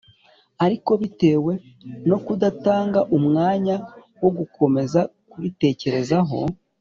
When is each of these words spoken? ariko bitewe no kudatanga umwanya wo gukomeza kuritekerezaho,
ariko 0.65 0.91
bitewe 1.01 1.53
no 2.09 2.17
kudatanga 2.25 2.99
umwanya 3.17 3.75
wo 4.21 4.29
gukomeza 4.37 4.99
kuritekerezaho, 5.29 6.37